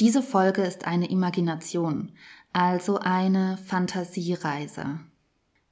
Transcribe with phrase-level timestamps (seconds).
[0.00, 2.12] Diese Folge ist eine Imagination,
[2.52, 5.00] also eine Fantasiereise.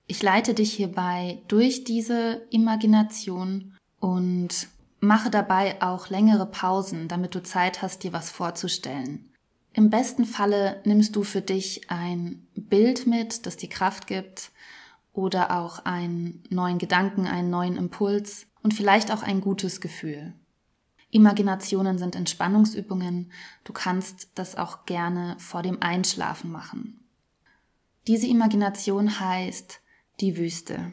[0.08, 4.68] Ich leite dich hierbei durch diese Imagination und
[4.98, 9.30] mache dabei auch längere Pausen, damit du Zeit hast, dir was vorzustellen.
[9.72, 14.50] Im besten Falle nimmst du für dich ein Bild mit, das dir Kraft gibt
[15.12, 20.34] oder auch einen neuen Gedanken, einen neuen Impuls und vielleicht auch ein gutes Gefühl.
[21.10, 23.32] Imaginationen sind Entspannungsübungen.
[23.64, 27.00] Du kannst das auch gerne vor dem Einschlafen machen.
[28.06, 29.80] Diese Imagination heißt
[30.20, 30.92] die Wüste.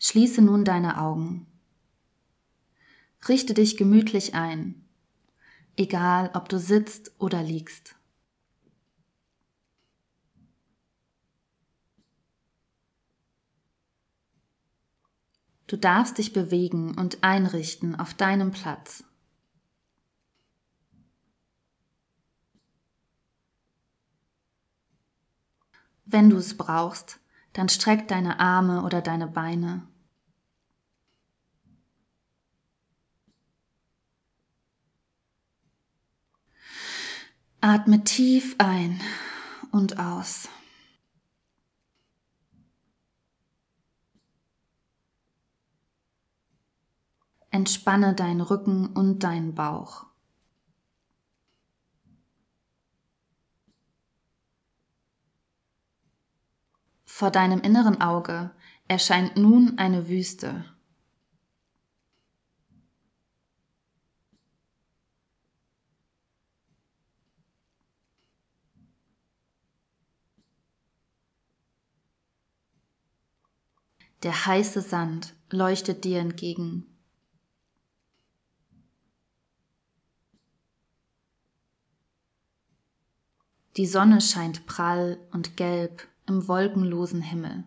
[0.00, 1.46] Schließe nun deine Augen.
[3.28, 4.86] Richte dich gemütlich ein,
[5.76, 7.97] egal ob du sitzt oder liegst.
[15.68, 19.04] Du darfst dich bewegen und einrichten auf deinem Platz.
[26.06, 27.20] Wenn du es brauchst,
[27.52, 29.86] dann streck deine Arme oder deine Beine.
[37.60, 38.98] Atme tief ein
[39.70, 40.48] und aus.
[47.50, 50.06] Entspanne deinen Rücken und deinen Bauch.
[57.04, 58.50] Vor deinem inneren Auge
[58.86, 60.64] erscheint nun eine Wüste.
[74.22, 76.97] Der heiße Sand leuchtet dir entgegen.
[83.78, 87.62] Die Sonne scheint prall und gelb im wolkenlosen Himmel.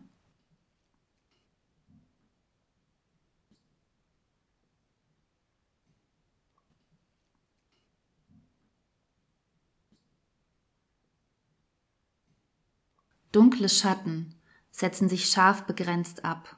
[13.31, 14.35] Dunkle Schatten
[14.69, 16.57] setzen sich scharf begrenzt ab,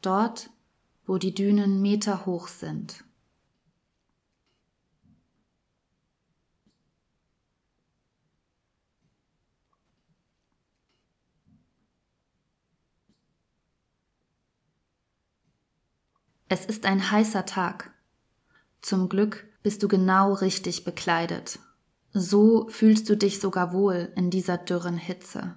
[0.00, 0.48] dort,
[1.04, 3.04] wo die Dünen meterhoch sind.
[16.50, 17.92] Es ist ein heißer Tag.
[18.80, 21.58] Zum Glück bist du genau richtig bekleidet.
[22.12, 25.56] So fühlst du dich sogar wohl in dieser dürren Hitze.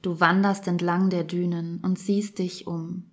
[0.00, 3.10] Du wanderst entlang der Dünen und siehst dich um.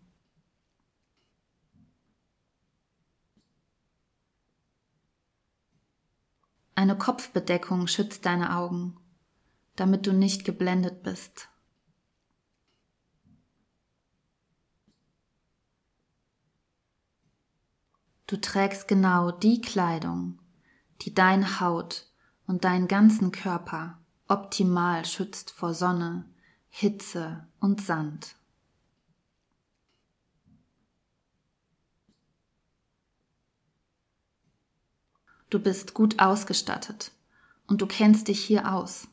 [6.75, 8.97] Eine Kopfbedeckung schützt deine Augen
[9.75, 11.49] damit du nicht geblendet bist.
[18.27, 20.39] Du trägst genau die Kleidung,
[21.01, 22.07] die deine Haut
[22.47, 26.25] und deinen ganzen Körper optimal schützt vor Sonne,
[26.69, 28.35] Hitze und Sand.
[35.49, 37.11] Du bist gut ausgestattet
[37.67, 39.07] und du kennst dich hier aus.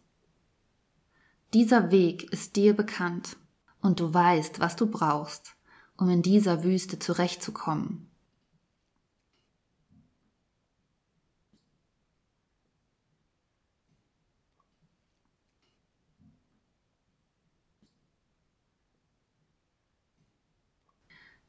[1.52, 3.36] Dieser Weg ist dir bekannt
[3.80, 5.56] und du weißt, was du brauchst,
[5.96, 8.08] um in dieser Wüste zurechtzukommen.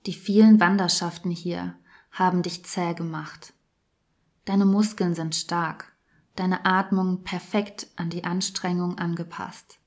[0.08, 1.78] Die vielen Wanderschaften hier
[2.10, 3.54] haben dich zäh gemacht.
[4.46, 5.96] Deine Muskeln sind stark,
[6.36, 9.81] deine Atmung perfekt an die Anstrengung angepasst.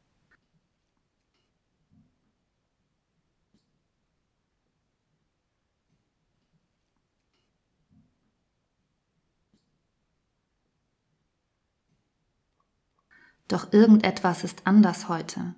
[13.48, 15.54] Doch irgendetwas ist anders heute.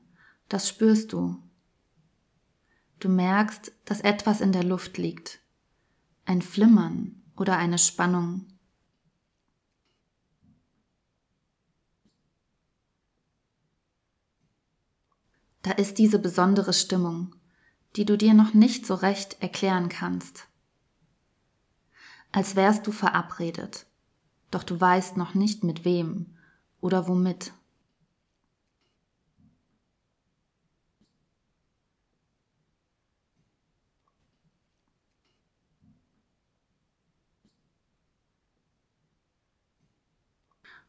[0.49, 1.43] Das spürst du.
[2.99, 5.41] Du merkst, dass etwas in der Luft liegt.
[6.25, 8.47] Ein Flimmern oder eine Spannung.
[15.62, 17.35] Da ist diese besondere Stimmung,
[17.97, 20.49] die du dir noch nicht so recht erklären kannst.
[22.31, 23.87] Als wärst du verabredet,
[24.50, 26.37] doch du weißt noch nicht mit wem
[26.81, 27.53] oder womit.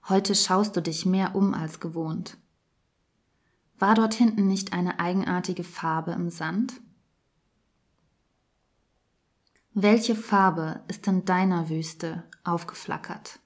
[0.10, 2.38] Heute schaust du dich mehr um als gewohnt.
[3.78, 6.80] War dort hinten nicht eine eigenartige Farbe im Sand?
[9.74, 13.40] Welche Farbe ist in deiner Wüste aufgeflackert?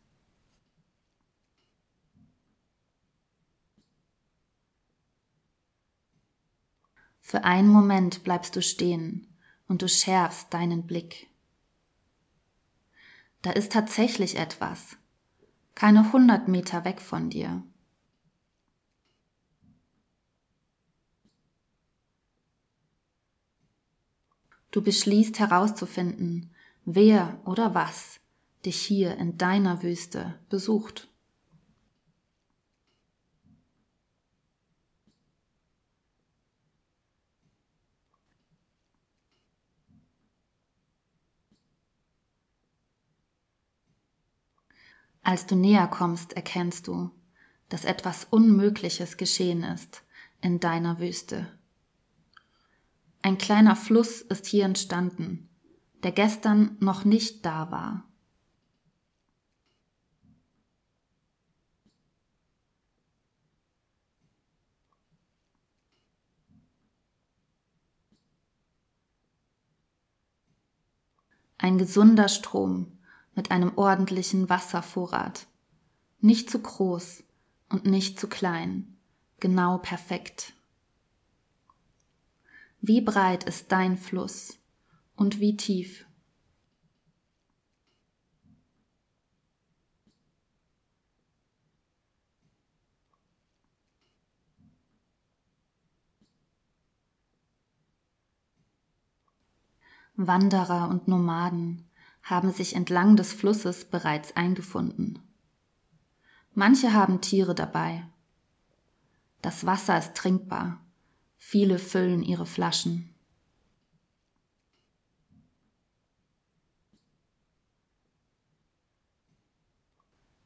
[7.19, 9.35] Für einen Moment bleibst du stehen
[9.67, 11.27] und du schärfst deinen Blick.
[13.41, 14.97] Da ist tatsächlich etwas,
[15.75, 17.63] keine hundert Meter weg von dir.
[24.71, 26.53] Du beschließt herauszufinden,
[26.85, 28.21] wer oder was
[28.65, 31.10] dich hier in deiner Wüste besucht.
[45.23, 47.11] Als du näher kommst, erkennst du,
[47.69, 50.03] dass etwas Unmögliches geschehen ist
[50.41, 51.47] in deiner Wüste.
[53.21, 55.47] Ein kleiner Fluss ist hier entstanden,
[56.01, 58.03] der gestern noch nicht da war.
[71.59, 72.97] Ein gesunder Strom,
[73.35, 75.47] mit einem ordentlichen Wasservorrat.
[76.19, 77.23] Nicht zu groß
[77.69, 78.97] und nicht zu klein,
[79.39, 80.53] genau perfekt.
[82.81, 84.57] Wie breit ist dein Fluss
[85.15, 86.05] und wie tief?
[100.15, 101.89] Wanderer und Nomaden,
[102.23, 105.19] haben sich entlang des Flusses bereits eingefunden.
[106.53, 108.05] Manche haben Tiere dabei.
[109.41, 110.85] Das Wasser ist trinkbar.
[111.37, 113.11] Viele füllen ihre Flaschen.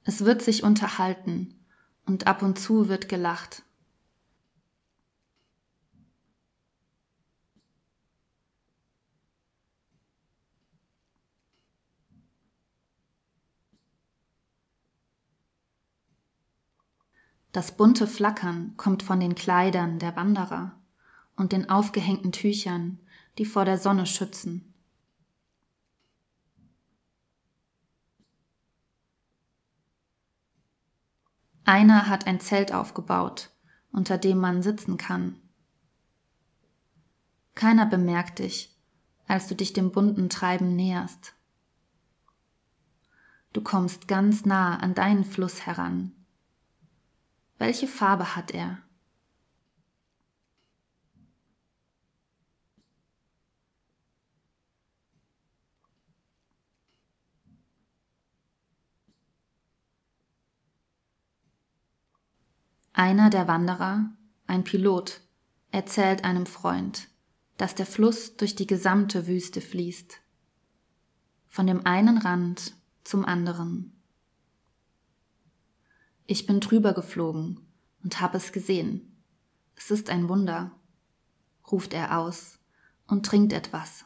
[0.08, 1.66] Es wird sich unterhalten
[2.06, 3.65] und ab und zu wird gelacht.
[17.56, 20.78] Das bunte Flackern kommt von den Kleidern der Wanderer
[21.38, 23.00] und den aufgehängten Tüchern,
[23.38, 24.74] die vor der Sonne schützen.
[31.64, 33.52] Einer hat ein Zelt aufgebaut,
[33.94, 35.40] unter dem man sitzen kann.
[37.54, 38.78] Keiner bemerkt dich,
[39.28, 41.36] als du dich dem bunten Treiben näherst.
[43.54, 46.15] Du kommst ganz nah an deinen Fluss heran
[47.66, 48.78] welche Farbe hat er?
[62.94, 64.12] Einer der Wanderer,
[64.46, 65.22] ein Pilot,
[65.72, 67.08] erzählt einem Freund,
[67.58, 70.22] dass der Fluss durch die gesamte Wüste fließt,
[71.48, 73.95] von dem einen Rand zum anderen.
[76.28, 77.60] Ich bin drüber geflogen
[78.04, 79.22] und hab es gesehen.
[79.76, 80.72] Es ist ein Wunder,
[81.72, 82.58] ruft er aus
[83.06, 84.06] und trinkt etwas.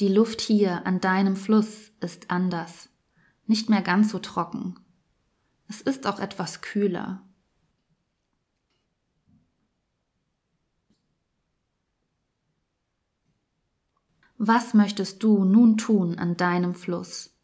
[0.00, 2.88] Die Luft hier an deinem Fluss ist anders,
[3.46, 4.78] nicht mehr ganz so trocken,
[5.68, 7.22] es ist auch etwas kühler.
[14.38, 17.36] Was möchtest du nun tun an deinem Fluss?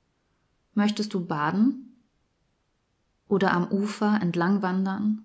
[0.74, 2.00] Möchtest du baden?
[3.28, 5.24] Oder am Ufer entlang wandern?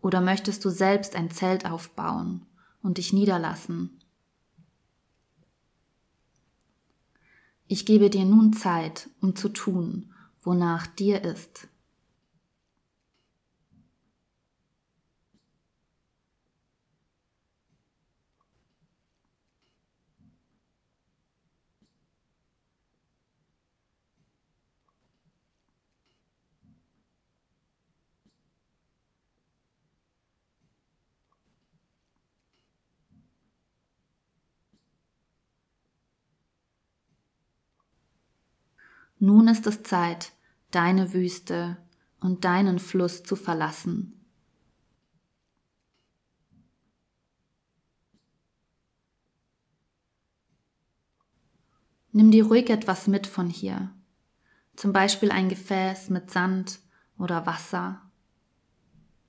[0.00, 2.46] Oder möchtest du selbst ein Zelt aufbauen
[2.82, 4.00] und dich niederlassen?
[7.68, 10.14] Ich gebe dir nun Zeit, um zu tun,
[10.46, 11.68] wonach dir ist.
[39.18, 40.35] Nun ist es Zeit,
[40.76, 41.78] deine Wüste
[42.20, 44.12] und deinen Fluss zu verlassen.
[52.12, 53.90] Nimm dir ruhig etwas mit von hier,
[54.74, 56.80] zum Beispiel ein Gefäß mit Sand
[57.16, 58.02] oder Wasser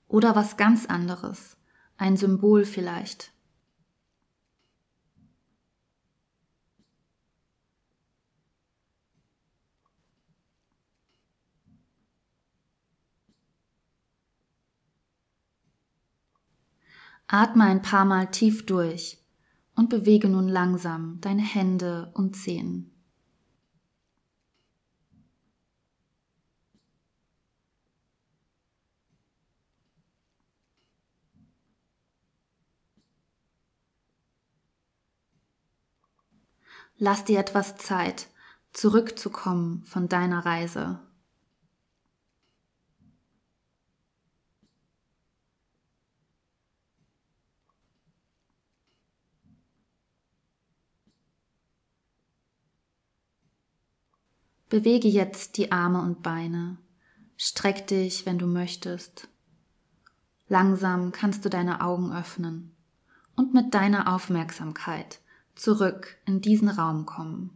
[0.09, 1.55] oder was ganz anderes,
[1.95, 3.31] ein Symbol vielleicht.
[17.29, 19.17] Atme ein paar Mal tief durch
[19.75, 22.93] und bewege nun langsam deine Hände und Zehen.
[36.99, 38.27] Lass dir etwas Zeit,
[38.71, 41.06] zurückzukommen von deiner Reise.
[54.69, 56.77] Bewege jetzt die Arme und Beine.
[57.37, 59.29] Streck dich, wenn du möchtest.
[60.49, 62.75] Langsam kannst du deine Augen öffnen
[63.37, 65.21] und mit deiner Aufmerksamkeit
[65.55, 67.51] zurück in diesen Raum kommen.